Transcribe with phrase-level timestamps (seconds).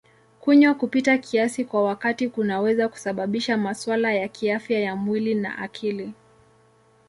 [0.41, 6.13] Kunywa kupita kiasi kwa wakati kunaweza kusababisha masuala ya kiafya ya mwili na akili.